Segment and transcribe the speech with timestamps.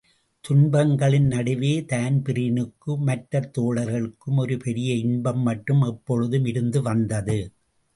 [0.43, 7.39] துன்பங்களின் நடுவே தான்பிரீனுக்கும் மற்றத் தோழர்களுக்கும் ஒரு பெரிய இன்பம் மட்டும் எப்பொழுதும் இருந்துவந்தது.